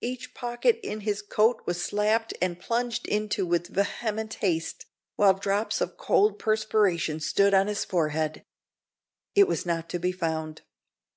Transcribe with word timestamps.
Each 0.00 0.34
pocket 0.34 0.78
in 0.84 1.00
his 1.00 1.20
coat 1.20 1.62
was 1.66 1.82
slapped 1.84 2.32
and 2.40 2.60
plunged 2.60 3.08
into 3.08 3.44
with 3.44 3.74
vehement 3.74 4.34
haste, 4.34 4.86
while 5.16 5.34
drops 5.34 5.80
of 5.80 5.96
cold 5.96 6.38
perspiration 6.38 7.18
stood 7.18 7.54
on 7.54 7.66
his 7.66 7.84
forehead. 7.84 8.44
It 9.34 9.48
was 9.48 9.66
not 9.66 9.88
to 9.88 9.98
be 9.98 10.12
found. 10.12 10.62